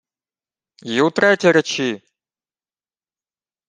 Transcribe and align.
—Й 0.93 0.99
утретє 0.99 1.51
речи! 1.51 2.01